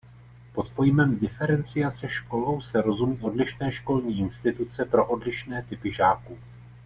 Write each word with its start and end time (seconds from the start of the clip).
Pod 0.53 0.69
pojmem 0.69 1.15
diferenciace 1.19 2.09
školou 2.09 2.61
se 2.61 2.81
rozumí 2.81 3.17
odlišné 3.21 3.71
školní 3.71 4.19
instituce 4.19 4.85
pro 4.85 5.07
odlišné 5.07 5.63
typy 5.63 5.91
žáků. 5.91 6.37